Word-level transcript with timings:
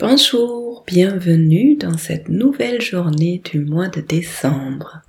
Bonjour, 0.00 0.82
bienvenue 0.86 1.76
dans 1.76 1.98
cette 1.98 2.30
nouvelle 2.30 2.80
journée 2.80 3.42
du 3.44 3.58
mois 3.58 3.88
de 3.88 4.00
décembre. 4.00 5.02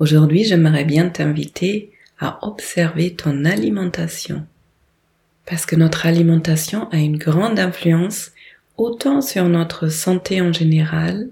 Aujourd'hui, 0.00 0.42
j'aimerais 0.42 0.84
bien 0.84 1.10
t'inviter 1.10 1.92
à 2.18 2.44
observer 2.44 3.14
ton 3.14 3.44
alimentation. 3.44 4.44
Parce 5.46 5.64
que 5.64 5.76
notre 5.76 6.06
alimentation 6.06 6.88
a 6.90 6.96
une 6.96 7.18
grande 7.18 7.60
influence 7.60 8.32
autant 8.76 9.20
sur 9.20 9.44
notre 9.48 9.86
santé 9.86 10.40
en 10.40 10.52
général, 10.52 11.28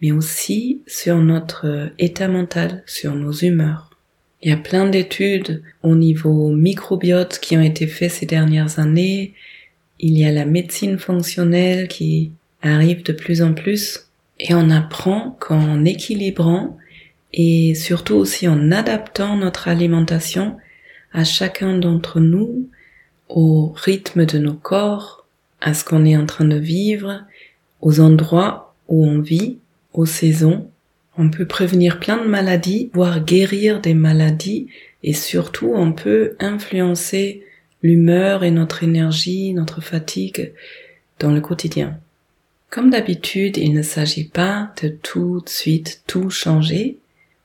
mais 0.00 0.10
aussi 0.10 0.82
sur 0.88 1.18
notre 1.18 1.92
état 2.00 2.26
mental, 2.26 2.82
sur 2.84 3.14
nos 3.14 3.32
humeurs. 3.32 3.90
Il 4.42 4.50
y 4.50 4.52
a 4.52 4.56
plein 4.56 4.88
d'études 4.88 5.62
au 5.84 5.94
niveau 5.94 6.48
microbiote 6.48 7.38
qui 7.38 7.56
ont 7.56 7.62
été 7.62 7.86
faites 7.86 8.10
ces 8.10 8.26
dernières 8.26 8.80
années. 8.80 9.34
Il 10.02 10.18
y 10.18 10.24
a 10.24 10.32
la 10.32 10.44
médecine 10.44 10.98
fonctionnelle 10.98 11.88
qui 11.88 12.32
arrive 12.60 13.04
de 13.04 13.12
plus 13.12 13.40
en 13.40 13.54
plus. 13.54 14.08
Et 14.40 14.52
on 14.54 14.68
apprend 14.68 15.36
qu'en 15.38 15.84
équilibrant 15.84 16.76
et 17.32 17.74
surtout 17.74 18.16
aussi 18.16 18.48
en 18.48 18.72
adaptant 18.72 19.36
notre 19.36 19.68
alimentation 19.68 20.56
à 21.12 21.24
chacun 21.24 21.78
d'entre 21.78 22.20
nous, 22.20 22.68
au 23.28 23.72
rythme 23.76 24.26
de 24.26 24.38
nos 24.38 24.54
corps, 24.54 25.24
à 25.60 25.72
ce 25.72 25.84
qu'on 25.84 26.04
est 26.04 26.16
en 26.16 26.26
train 26.26 26.44
de 26.44 26.56
vivre, 26.56 27.22
aux 27.80 28.00
endroits 28.00 28.74
où 28.88 29.06
on 29.06 29.20
vit, 29.20 29.58
aux 29.92 30.06
saisons, 30.06 30.68
on 31.16 31.30
peut 31.30 31.46
prévenir 31.46 32.00
plein 32.00 32.16
de 32.16 32.28
maladies, 32.28 32.90
voire 32.94 33.24
guérir 33.24 33.80
des 33.80 33.94
maladies, 33.94 34.68
et 35.02 35.12
surtout 35.12 35.72
on 35.74 35.92
peut 35.92 36.34
influencer 36.40 37.44
l'humeur 37.82 38.44
et 38.44 38.50
notre 38.50 38.82
énergie, 38.82 39.52
notre 39.54 39.80
fatigue 39.80 40.52
dans 41.18 41.32
le 41.32 41.40
quotidien. 41.40 41.98
Comme 42.70 42.90
d'habitude, 42.90 43.58
il 43.58 43.74
ne 43.74 43.82
s'agit 43.82 44.28
pas 44.28 44.72
de 44.82 44.88
tout 44.88 45.42
de 45.44 45.48
suite 45.48 46.02
tout 46.06 46.30
changer, 46.30 46.98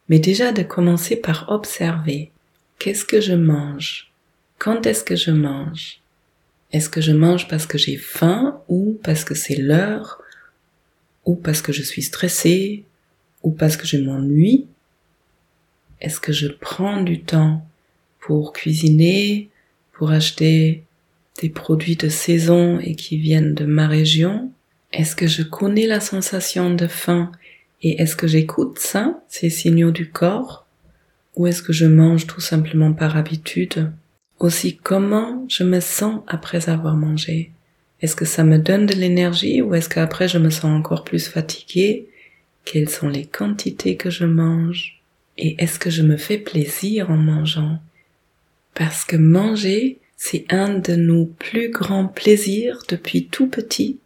mais 0.08 0.20
déjà 0.20 0.52
de 0.52 0.64
commencer 0.64 1.16
par 1.16 1.50
observer. 1.50 2.32
Qu'est-ce 2.80 3.04
que 3.04 3.20
je 3.20 3.34
mange? 3.34 4.12
Quand 4.58 4.86
est-ce 4.86 5.04
que 5.04 5.16
je 5.16 5.32
mange? 5.32 6.00
Est-ce 6.72 6.90
que 6.90 7.02
je 7.02 7.12
mange 7.12 7.48
parce 7.48 7.66
que 7.66 7.78
j'ai 7.78 7.98
faim 7.98 8.62
ou 8.68 9.00
parce 9.04 9.24
que 9.24 9.36
c'est 9.36 9.58
l'heure? 9.58 10.22
Ou 11.26 11.36
parce 11.36 11.62
que 11.62 11.74
je 11.74 11.84
suis 11.84 12.04
stressée? 12.04 12.86
Ou 13.44 13.52
parce 13.52 13.78
que 13.78 13.88
je 13.88 13.98
m'ennuie? 13.98 14.68
Est-ce 16.00 16.20
que 16.20 16.32
je 16.32 16.48
prends 16.48 17.02
du 17.02 17.22
temps 17.22 17.66
pour 18.20 18.54
cuisiner, 18.54 19.50
pour 19.98 20.12
acheter 20.12 20.84
des 21.42 21.50
produits 21.50 21.96
de 21.96 22.08
saison 22.08 22.80
et 22.80 22.96
qui 22.96 23.18
viennent 23.18 23.56
de 23.56 23.66
ma 23.66 23.88
région. 23.88 24.52
Est-ce 24.94 25.16
que 25.16 25.28
je 25.28 25.42
connais 25.44 25.88
la 25.88 26.00
sensation 26.00 26.74
de 26.74 26.88
faim 26.88 27.32
et 27.82 28.02
est-ce 28.02 28.16
que 28.16 28.28
j'écoute 28.28 28.80
ça, 28.80 29.24
ces 29.28 29.50
signaux 29.50 29.92
du 29.92 30.10
corps 30.10 30.66
Ou 31.36 31.48
est-ce 31.48 31.62
que 31.62 31.74
je 31.74 31.86
mange 31.86 32.26
tout 32.28 32.42
simplement 32.42 32.94
par 32.94 33.18
habitude? 33.18 33.92
Aussi 34.40 34.78
comment 34.78 35.46
je 35.48 35.64
me 35.64 35.80
sens 35.80 36.22
après 36.28 36.70
avoir 36.70 36.96
mangé? 36.96 37.52
Est-ce 38.02 38.16
que 38.16 38.26
ça 38.26 38.44
me 38.44 38.60
donne 38.60 38.86
de 38.86 38.94
l'énergie 38.94 39.62
ou 39.62 39.74
est-ce 39.74 39.90
qu'après 39.90 40.28
je 40.28 40.38
me 40.38 40.52
sens 40.52 40.66
encore 40.66 41.04
plus 41.04 41.28
fatiguée? 41.28 42.08
Quelles 42.66 42.90
sont 42.90 43.10
les 43.10 43.26
quantités 43.26 43.96
que 43.96 44.10
je 44.10 44.26
mange? 44.26 45.02
Et 45.38 45.56
est-ce 45.64 45.80
que 45.80 45.90
je 45.90 46.04
me 46.04 46.18
fais 46.18 46.38
plaisir 46.38 47.10
en 47.10 47.18
mangeant? 47.18 47.80
Parce 48.78 49.06
que 49.06 49.16
manger, 49.16 49.98
c'est 50.18 50.46
un 50.54 50.78
de 50.78 50.96
nos 50.96 51.26
plus 51.26 51.72
grands 51.72 52.08
plaisirs 52.08 52.84
depuis 52.88 53.26
tout 53.26 53.48
petit 53.48 53.98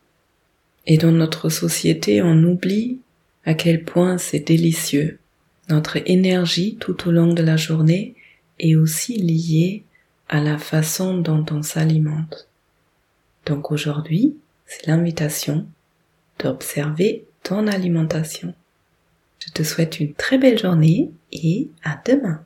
et 0.88 0.97
dans 0.97 1.11
notre 1.11 1.50
société 1.50 2.22
on 2.22 2.41
oublie 2.44 3.00
à 3.44 3.53
quel 3.53 3.84
point 3.84 4.18
c'est 4.18 4.40
délicieux. 4.40 5.19
Notre 5.68 5.97
énergie 6.09 6.78
tout 6.79 7.09
au 7.09 7.12
long 7.12 7.34
de 7.34 7.44
la 7.44 7.57
journée 7.57 8.16
est 8.59 8.75
aussi 8.75 9.18
liée 9.18 9.84
à 10.29 10.40
la 10.40 10.57
façon 10.57 11.17
dont 11.17 11.46
on 11.51 11.63
s'alimente. 11.63 12.47
Donc 13.46 13.72
aujourd'hui, 13.72 14.38
c'est 14.66 14.88
l'invitation 14.88 15.67
d'observer 16.40 17.25
ton 17.44 17.67
alimentation. 17.67 18.53
Je 19.40 19.51
te 19.51 19.63
souhaite 19.63 20.00
une 20.00 20.13
très 20.13 20.38
belle 20.38 20.59
journée 20.59 21.12
et 21.34 21.67
à 21.84 22.01
demain. 22.06 22.46